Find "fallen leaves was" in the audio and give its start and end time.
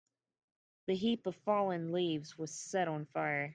1.35-2.49